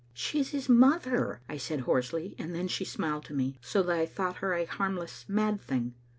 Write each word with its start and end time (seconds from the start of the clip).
"She 0.15 0.39
is 0.39 0.49
his 0.49 0.67
mother," 0.67 1.41
I 1.47 1.57
said 1.57 1.81
hoarsely, 1.81 2.33
and 2.39 2.55
then 2.55 2.67
she 2.67 2.83
smiled 2.85 3.23
to 3.25 3.35
me, 3.35 3.59
so 3.61 3.83
that 3.83 3.95
I 3.99 4.07
thought 4.07 4.37
her 4.37 4.55
a 4.55 4.65
harmless 4.65 5.25
mad 5.29 5.61
thing. 5.61 5.93